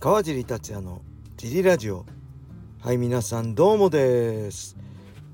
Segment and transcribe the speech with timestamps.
[0.00, 1.02] 川尻達也の
[1.36, 2.06] ジリラジオ。
[2.80, 4.78] はい皆さんどうもです。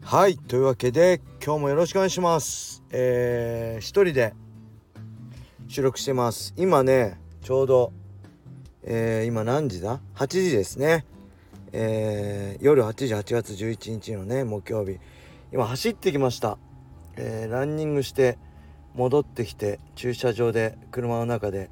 [0.02, 2.82] はいというわけで今日もよろしくお願いします。
[2.90, 4.34] えー、一人で
[5.68, 6.52] 収録してます。
[6.56, 7.92] 今ねちょうど
[8.82, 11.06] えー、今何時だ ?8 時ですね。
[11.70, 14.98] えー、夜8時8月11日のね木曜日。
[15.52, 16.58] 今走ってきました。
[17.14, 18.36] えー、ランニングして
[18.94, 21.70] 戻ってきて駐車場で車の中で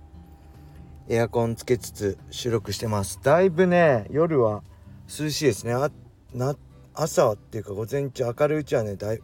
[1.08, 3.20] エアコンつけつつ収録してます。
[3.22, 4.62] だいぶね夜は
[5.06, 5.74] 涼しいですね。
[5.74, 5.90] あ
[6.32, 6.56] な
[6.94, 9.20] 朝っていうか午前中明るいうちはねだい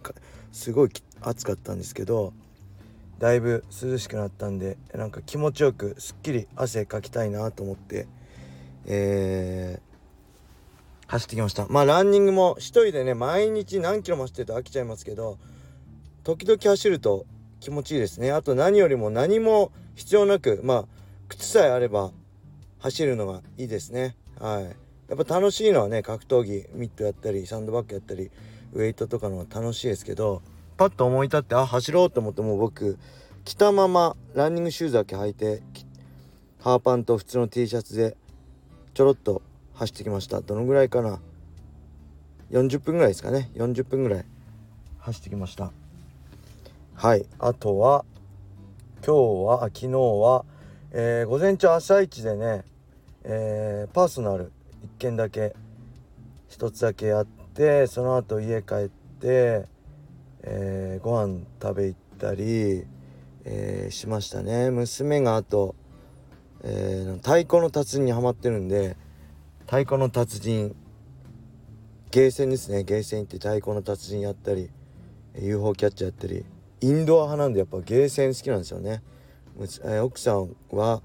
[0.52, 0.90] すごい
[1.22, 2.34] 暑かったんですけど
[3.18, 8.06] だいぶ涼しくなったんでなんか気持ちよくすっきり汗かきたいなと思って
[8.86, 11.66] えー、走ってきました。
[11.68, 15.38] まあランニングも一人でね毎日何キロも走ってると飽きちゃいますけど
[16.24, 17.24] 時々走ると
[17.60, 18.32] 気持ちいいですね。
[18.32, 20.99] あと何よりも何も必要なくまあ
[21.30, 22.10] 靴さえあれば
[22.80, 24.16] 走るのがいいですね。
[24.38, 24.64] はい。
[24.64, 28.30] やっぱ楽しいのはね格闘技ミットやったりサンドバッグやったり
[28.72, 30.42] ウェイトとかの楽しいですけど
[30.76, 32.98] パッと思い立ってあ走ろうと思ってもう僕
[33.44, 35.62] 着たままランニングシューズだけ履いて
[36.60, 38.16] ハーパンと普通の T シャツで
[38.94, 39.42] ちょろっと
[39.74, 40.42] 走ってきました。
[40.42, 41.20] どのぐらいかな。
[42.50, 43.50] 40分ぐらいですかね。
[43.54, 44.24] 40分ぐらい
[44.98, 45.72] 走ってきました。
[46.94, 47.24] はい。
[47.38, 48.04] あとは
[49.06, 50.44] 今日は昨日は
[50.92, 52.64] えー、午前中朝一でね、
[53.22, 54.46] えー、パーソナル
[54.82, 55.54] 1件だけ
[56.48, 59.66] 1つだけやってその後家帰って、
[60.42, 62.84] えー、ご飯食べ行ったり、
[63.44, 64.70] えー、しましたね。
[64.70, 65.76] 娘があと、
[66.64, 68.96] えー、太鼓の達人にはまってるんで
[69.66, 70.74] 太鼓の達人
[72.10, 72.82] ゲーセンですね。
[72.82, 74.70] ゲーセン行って太鼓の達人やったり
[75.36, 76.44] UFO キャッチャーやったり
[76.80, 79.04] インドア派なんでやっぱゲーセン好きなんですよね。
[80.02, 81.02] 奥さんは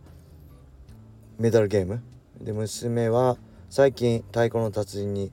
[1.38, 2.02] メダルゲーム？
[2.40, 3.38] で娘は
[3.70, 5.32] 最近太鼓の達人に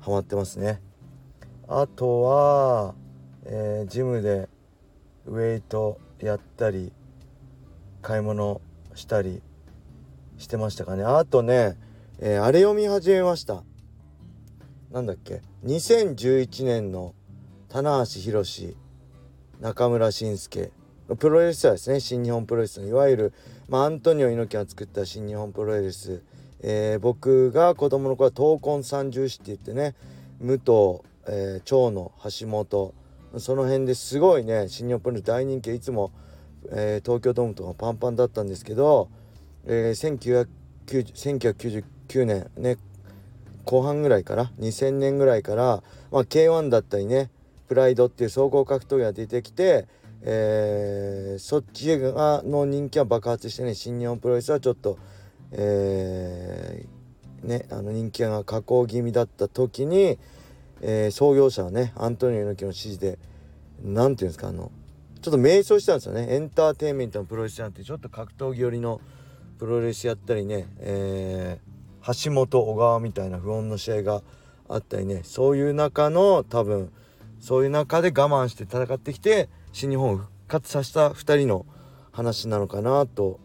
[0.00, 0.80] ハマってますね。
[1.68, 2.94] あとは、
[3.44, 4.48] えー、ジムで
[5.26, 6.92] ウェイトやったり
[8.02, 8.60] 買い物
[8.94, 9.42] したり
[10.38, 11.04] してましたかね。
[11.04, 11.76] あとね、
[12.18, 13.62] えー、あれ読み始めました。
[14.90, 17.14] なんだっけ？2011年の
[17.68, 18.76] 棚橋宏
[19.60, 20.72] 中村慎介。
[21.16, 23.32] プロレスラーですね新日本プロレスのいわゆる、
[23.68, 26.22] まあ、アントニオ猪木が作った新日本プロレス、
[26.62, 29.94] えー、僕が子供の頃は闘魂三重士って言ってね
[30.40, 32.94] 武藤、えー、長野橋本
[33.38, 36.12] その辺ですごいね新日本プロレス大人気いつも、
[36.70, 39.08] えー、東京ドームとかパンパンだったんですけど、
[39.66, 42.76] えー、1999年ね
[43.64, 47.30] 後半ぐらいから2000年ぐらいから、まあ、K1 だったりね
[47.68, 49.86] プライドっていう総合格闘技が出てきて
[50.22, 54.98] えー、そっちがの人気は爆発してね新日本プロレスはちょっと、
[55.52, 60.18] えー、ねあの人気が下降気味だった時に、
[60.82, 63.18] えー、創業者はねアントニオ猪木の指示で
[63.82, 64.70] 何て言うんですかあの
[65.22, 66.28] ちょっと迷走したんですよね。
[66.30, 69.02] エンターテインメントのプロレスじゃなんてちょっと格闘技寄りの
[69.58, 74.22] プロレスやったりね、えー、橋本小川みたいな不穏の試合が
[74.68, 76.90] あったりねそういう中の多分
[77.40, 81.66] そういう中で我慢して戦ってきて新日本を復活させた2人の
[82.12, 83.40] 話なのかなと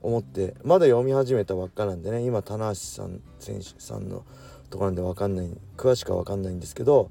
[0.00, 4.24] 思ってまだ読み始めたばっかなんでね今棚橋さん選手さんの
[4.70, 7.10] ところなんで分かんない詳しくは分かんないんですけど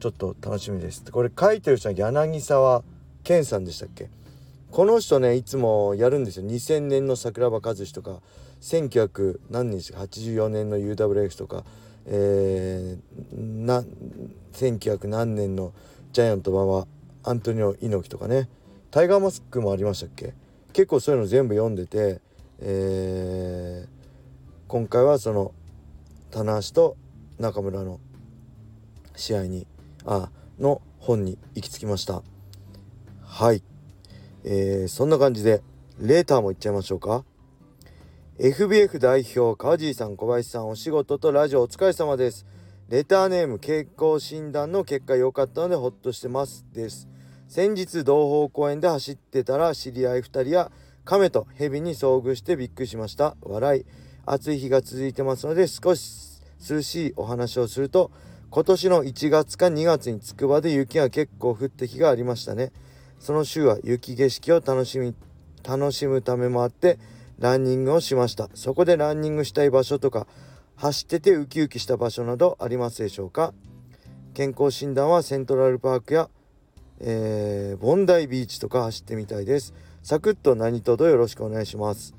[0.00, 1.10] ちょっと楽しみです。
[1.10, 2.82] これ書いてる人は柳沢
[3.24, 4.10] 健さんでしたっけ？
[4.70, 6.46] この人ねいつもやるんですよ。
[6.46, 8.20] 2000年の桜庭和志とか
[8.60, 11.64] 1900何年ですか84年の UWF とか
[12.06, 13.82] えー、な
[14.52, 15.72] 1900何年の
[16.12, 16.86] ジャイアント馬場
[17.28, 18.48] アントニオ猪木とかね。
[18.92, 20.32] タイガーマスクもありましたっけ？
[20.72, 22.20] 結構そういうの全部読んでて、
[22.60, 23.88] えー、
[24.68, 25.52] 今回はその
[26.30, 26.96] 棚橋と
[27.40, 27.98] 中村の
[29.16, 29.66] 試合に
[30.04, 32.22] あの本に行き着きました。
[33.24, 33.60] はい、
[34.44, 35.62] えー、そんな感じで
[35.98, 37.24] レーターもいっちゃいましょうか。
[38.38, 42.46] FBF 代表川尻さん小林さんお仕事とラジオお疲れ様です。
[42.88, 46.64] レターネーム健康診断の結果良かったのでほっとしてます。
[46.72, 47.08] です。
[47.48, 50.70] 先日同方公園で走ってたら知り合い2人や
[51.04, 53.36] 亀と蛇に遭遇してびっくりしました。
[53.42, 53.86] 笑い。
[54.24, 58.10] 暑い日が続いてますので少し涼しいお話をすると
[58.50, 62.72] 今年の1月か2月につくばで雪が結構降った日がありましたね。
[63.20, 65.14] その週は雪景色を楽しみ
[65.62, 66.98] 楽しむためもあって
[67.38, 68.50] ランニングをしました。
[68.54, 70.26] そこでランニングしたい場所とか
[70.74, 73.54] 走っててウキウキした場所などありますでしょうか？
[74.34, 76.28] 健康診断はセントラルパークや
[77.00, 79.74] えー、ボンダイビーチとか走ってみたいです。
[80.02, 82.14] サクッと何とぞよろしくお願いします。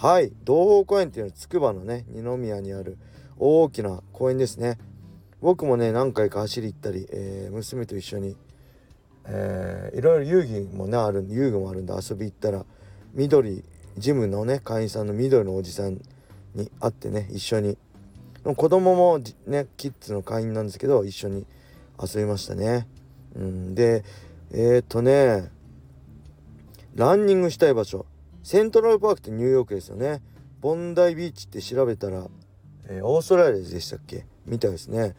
[0.00, 2.96] はい同宝公園っていうのはつくばのね二宮にある
[3.38, 4.78] 大きな公園ですね
[5.42, 8.34] 僕もね何回か走り行ったり、えー、娘と一緒に、
[9.26, 12.64] えー、いろいろ遊戯もねある遊具もあるんで遊び行ったら
[13.12, 13.62] 緑
[13.98, 16.00] ジムのね会員さんの緑のおじさん
[16.54, 17.76] に会ってね一緒に
[18.42, 21.46] 子供もねキッズの会員なんですけど一緒に
[22.02, 22.86] 遊びましたね。
[23.34, 24.04] うん、で
[24.50, 25.50] えー、っとね
[26.94, 28.06] ランニングしたい場所
[28.42, 30.22] セントラルパークってニューヨークですよね。
[30.60, 32.26] ボンダイビーチって調べたら、
[32.88, 34.26] えー、オーストラリアでしたっけ？
[34.46, 35.14] みたいですね。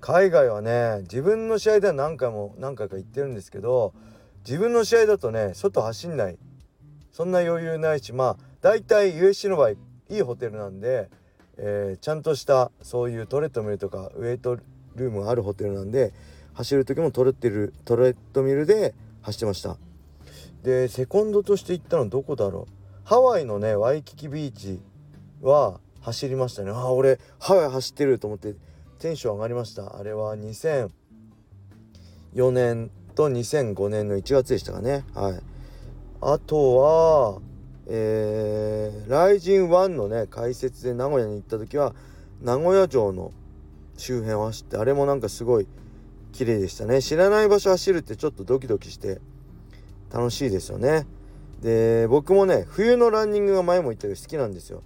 [0.00, 3.94] 海外はね自分の試合では何回も何回か行ってるんですけど
[4.44, 6.38] 自分の試合だとね外走んない
[7.12, 9.76] そんな余裕ないしまあ大体 USC の場合い
[10.10, 11.08] いホテルなんで、
[11.56, 16.12] えー、ちゃんとしたそういうトレッドミルとかウェイトルームがあるホテルなんで
[16.54, 19.76] 走る時もトレッルトレッドミルで走ってました。
[20.62, 22.72] でセコンドとして行ったのどこだろう。
[23.04, 24.80] ハワイのねワイキキビーチ
[25.40, 26.70] は走りましたね。
[26.70, 28.54] あ俺ハワイ走ってると思って
[28.98, 29.98] テンション上がりました。
[29.98, 30.90] あれは2004
[32.50, 35.04] 年と2005年の1月でしたかね。
[35.14, 35.40] はい。
[36.20, 37.52] あとは
[37.86, 41.94] えー、ライジン1のね解説で名古屋に行った時は
[42.40, 43.32] 名古屋城の
[43.96, 45.66] 周辺を走ってあれもなんかすごい
[46.32, 47.00] 綺麗でしたね。
[47.02, 49.20] 知らない場所走るってちょっとドキドキして
[50.12, 51.06] 楽しいですよね。
[51.60, 54.82] で僕もね冬のランニングが前も言ったけど好きなんですよ。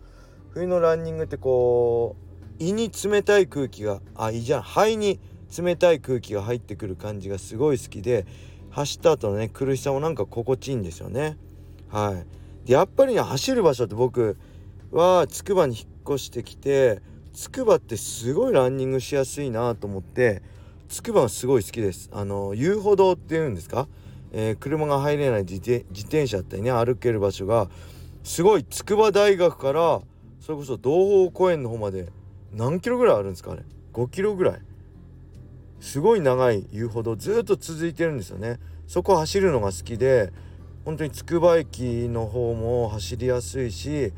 [0.51, 2.17] 冬のランニングってこ
[2.61, 4.63] う胃に冷たい空気があ胃じゃん。
[4.63, 5.21] 肺に
[5.57, 8.27] 冷たい空気が入ってくる感じがすごい好きで
[8.71, 11.39] 走った後のね苦しさもなんか心地いいんですよね。
[11.89, 12.67] はい。
[12.67, 14.37] でやっぱりね走る場所って僕
[14.91, 17.01] はつくばに引っ越してきて
[17.33, 20.43] つくばってすごいランニングしやすいなと思って
[20.89, 22.09] つくばはすごい好きです。
[22.13, 23.89] あの遊歩道っていうんですか、
[24.33, 27.69] えー、車が入れない自転車ったりね歩ける場所が
[28.23, 30.01] すごい筑波大学から
[30.41, 32.09] それこそ東方公園の方まで
[32.53, 33.63] 何キロぐらいあるんですかね
[33.93, 34.61] 5キロぐらい。
[35.81, 38.59] すごい長い遊歩道ずっと続いてるんですよね。
[38.87, 40.33] そこ走るのが好きで
[40.85, 44.13] 本当につくば駅の方も走りやすいし、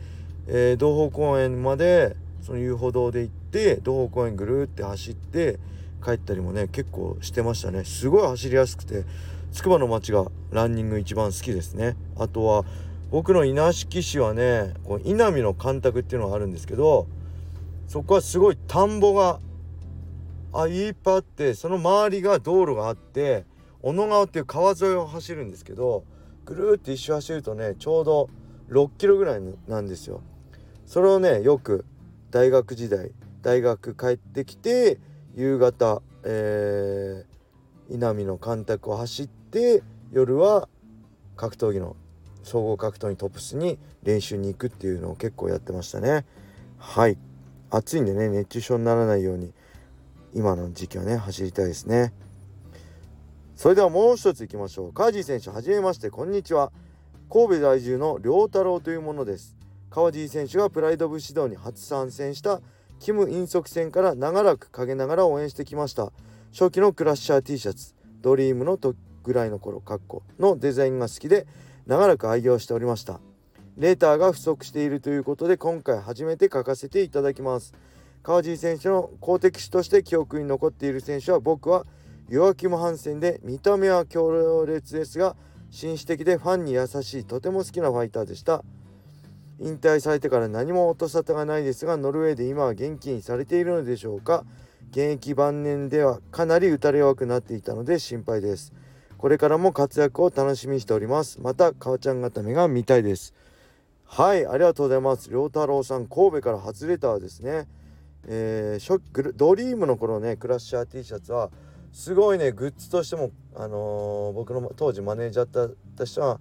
[0.46, 5.58] えー、道方公園までその遊歩道で行って道方公園ぐるって走って
[6.04, 9.04] 帰ったりもね結構してましたねすごい走りやすくて
[9.52, 12.64] つくばの街がランニング一番好きですねあとは
[13.10, 17.06] 僕の稲敷市はねこう稲見の干拓っていうのがあるんですけど
[17.86, 19.40] そこはすごい田んぼが
[20.52, 23.46] あいっぱいあってその周りが道路があって
[23.82, 26.04] 小野川っていう川沿いを走るんですけど
[26.44, 28.30] ぐるって一周走るとねちょうど
[28.70, 30.22] 6キロぐらいなんですよ。
[30.86, 31.84] それをねよく
[32.30, 33.12] 大学時代
[33.42, 34.98] 大学帰ってきて
[35.38, 40.68] 夕方、えー、稲見の干拓を走って夜は
[41.36, 41.94] 格闘技の
[42.42, 46.26] 総合格闘技トップスに練習に行くっていうのを結構やってましたね。
[46.76, 47.16] はい。
[47.70, 49.52] 暑いんでね熱中症にならないように
[50.34, 52.12] 今の時期はね走りたいですね。
[53.54, 54.92] それではもう一ついきましょう。
[54.92, 56.72] カージー選手はじめましてこんにちは。
[57.30, 59.56] 神戸在住の良太郎というものです。
[59.88, 62.60] 川地選手がプライド武士道に初参戦した
[62.98, 66.12] キム・インソク戦から長らく陰ながら応援してきました。
[66.52, 67.94] 初期のクラッシャー T シャツ。
[68.20, 71.46] ドリームのとぐらいの頃かっこのデザインが好きで
[71.86, 73.20] 長らく愛用しておりました。
[73.76, 77.74] レーターが不足しているということで今回初めて書かせていただきます。
[78.22, 81.86] 川尻選手の好敵手として記憶に残っている選手は僕は
[82.28, 85.36] ヨアキム・ハンセンで見た目は強烈ですが
[85.70, 88.64] 紳士的でファンに優しいとても好きなファイターでした。
[89.60, 94.44] 引退されてから何も音沙汰がないですがノルウェーで今は元気にされているのでしょうか。
[94.90, 98.72] 現役晩年ではかなり打たれ弱くなっていたので心配です。
[99.18, 101.40] これからも活躍を楽しみにしております。
[101.40, 103.34] また川ちゃん固めが見たいです。
[104.04, 105.30] はいありがとうございます。
[105.30, 107.68] 良太郎さん神戸から初レターですね。
[108.26, 111.50] えー、ショックドリームの頃ねクラッシャー T シャツは
[111.92, 116.40] すごいねグッズとしてもあのー、僕の当時マネージャーだった人は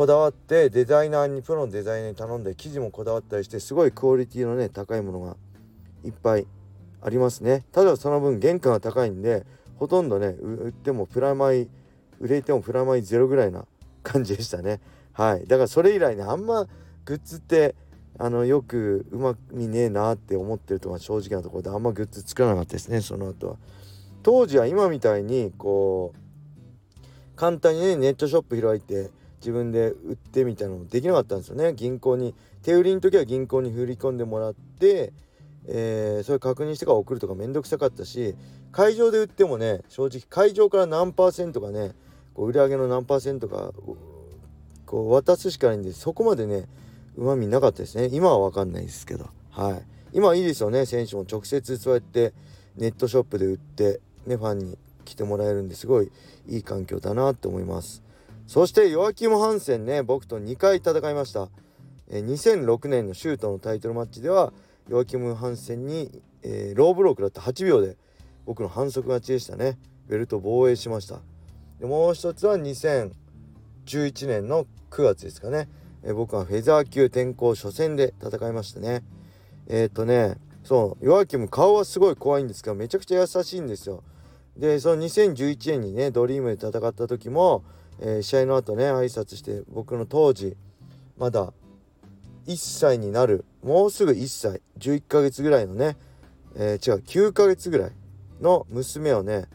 [0.00, 5.36] こだわってデザイナーにプロのデザイナーに頼んで生地もこだわったりしてすごいクオリティのね高いものが
[6.06, 6.46] いっぱい
[7.02, 7.66] ありますね。
[7.70, 9.44] ただその分原価が高いんで
[9.76, 11.68] ほとんどね売ってもプラマイ
[12.18, 13.66] 売れてもプラマイゼロぐらいな
[14.02, 14.80] 感じでしたね。
[15.12, 15.46] はい。
[15.46, 16.66] だからそれ以来ねあんま
[17.04, 17.74] グッズって
[18.16, 23.56] あのよくうまみねえなって思ってるとか正直なところであんまグッズ作らなかったですねその後は。
[24.22, 31.74] 当時は今みたいにこう簡単にねネットショップ開いて自分で売ってみたいなのできなかったんですよね。
[31.74, 35.12] 銀行に手売りの時は銀行に振り込んでもらって
[35.66, 38.34] えー、それ確認してから送るとかめんどくさかったし
[38.72, 41.92] 会場で売ってもね正直会場から何パーセントかね
[42.34, 43.72] こう売り上げの何パーセントか
[44.86, 46.66] こう渡すしかないんでそこまでね
[47.16, 48.08] うまみなかったですね。
[48.12, 49.28] 今は分かんないですけど。
[49.50, 49.82] はい。
[50.12, 50.86] 今はいいですよね。
[50.86, 52.32] 選手も直接そうやって
[52.76, 56.10] ネットショップで売ってねファンに来てもらえるんですごい
[56.48, 58.02] いい環境だなって思います。
[58.50, 60.02] そしてヨアキム・ハンセンね。
[60.02, 61.48] 僕と2回戦いました。
[62.10, 64.52] 2006年のシュートのタイトルマッチでは
[64.88, 67.96] ヨアキム・ハンセンに、えー、ローブロークだった8秒で
[68.46, 69.78] 僕の反則勝ちでしたね。
[70.08, 71.20] ベルト防衛しました。
[71.78, 73.12] でもう一つは2011
[74.26, 75.68] 年の9月ですかね、
[76.02, 79.04] えー、僕はフェザー級転向初戦で戦いましたね。
[79.68, 84.02] えっ、とねそうヨアキム顔はすごい怖いんですけどめちゃくちゃ優しいんですよ。
[84.56, 87.62] でその2011年にねドリームで戦った時も、
[88.00, 90.56] えー、試合の後ね挨拶して僕の当時
[91.18, 91.52] まだ
[92.46, 95.96] 1歳になるもうすぐ1歳11ヶ月ぐらいのね、
[96.56, 97.90] えー、違う9ヶ月ぐらい
[98.40, 99.46] の娘をね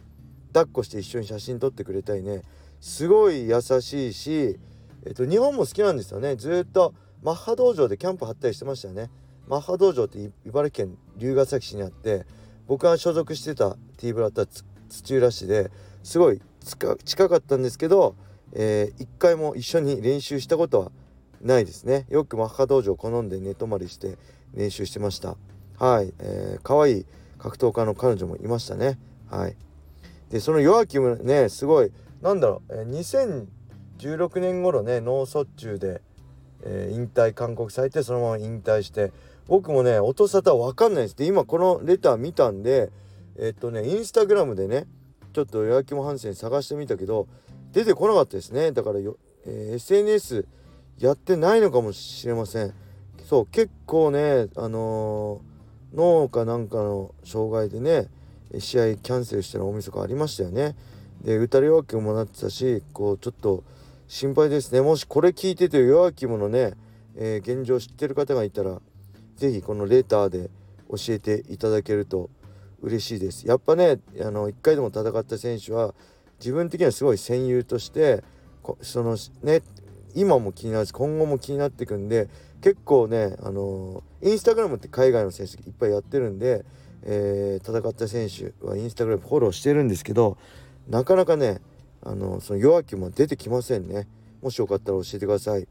[0.54, 2.44] 抱っこして一緒に写真撮ってくれたりね
[2.80, 4.60] すごい優しいし、
[5.06, 6.36] えっと、日本も好きなんですよね。
[6.36, 9.10] ずっとマッハ道場でキャンプ張ったりしてましたよね。
[9.48, 12.26] マッハ道場って茨城県龍ケ崎市にあって
[12.68, 15.72] 僕が所属してた T ブラッタ土浦市で
[16.04, 16.42] すごい
[17.04, 18.16] 近かったんですけど、
[18.54, 20.92] えー、一回も一緒に練習したことは
[21.42, 22.06] ないですね。
[22.10, 24.18] よくマッハ道場を好んで寝泊まりして
[24.54, 25.38] 練習してました。
[25.78, 27.06] はい、えー、可愛い
[27.38, 28.98] 格闘家の彼女もいましたね。
[29.30, 29.56] はい。
[30.30, 33.48] でそのヨアキムねすごいなんだろう、えー、
[34.00, 36.02] 2016年頃ね脳卒中で、
[36.64, 39.12] えー、引退勧告されてそのまま引退して
[39.48, 41.16] 僕もね音沙汰わかんないです。
[41.16, 42.90] で今このレター見たんで
[43.38, 44.88] え、っとねインスタグラムでね
[45.34, 47.28] ちょっとヨアキム・ハンセン探してみたけど
[47.76, 48.72] 出てこなかったですね。
[48.72, 50.48] だからよ、えー、SNS
[50.98, 52.74] やってないのかもしれません。
[53.28, 58.08] そう結構ねあのー、脳かなんかの障害でね
[58.60, 60.78] 試合キャンセルしたら大晦日ありましたよね。
[61.22, 63.66] で打たれ弱気もなってたしこうちょっと
[64.08, 64.80] 心配ですね。
[64.80, 66.76] もしこれ聞いてて弱気ものね、
[67.18, 68.80] えー、現状知ってる方がいたら
[69.36, 70.50] 是非このレターで
[70.90, 72.30] 教えていただけると
[72.82, 73.46] 嬉しいです。
[73.46, 75.94] やっぱねあの1回でも戦った選手は
[76.46, 78.24] 自分的にはすごい戦友として
[78.82, 79.64] そのね
[80.14, 82.30] 今も気になるし今後も気になっていくんで
[82.62, 86.64] 結構ねあのインスタグラムって海外の選手いっぱいやってるんで、
[87.02, 90.38] えー、戦った選手はインスタグラムフォローしてるんですけど
[90.88, 91.62] なかなかね
[92.04, 94.08] あのその弱気も出てきませんね。
[94.44, 95.68] もしよかったら教えてください。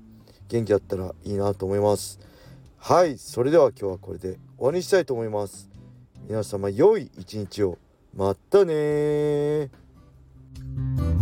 [0.49, 2.19] 元気だったらいいなと思います。
[2.79, 5.71] はいそれでは今日はこれで終わりにしたいと思います。
[6.29, 7.79] 皆様良い一日を。
[8.17, 9.71] またね
[10.63, 11.14] Música